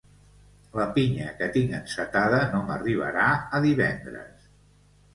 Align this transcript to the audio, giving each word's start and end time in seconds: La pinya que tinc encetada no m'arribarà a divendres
La 0.79 0.87
pinya 0.95 1.27
que 1.41 1.51
tinc 1.59 1.77
encetada 1.81 2.41
no 2.57 2.65
m'arribarà 2.73 3.31
a 3.61 3.65
divendres 3.71 4.53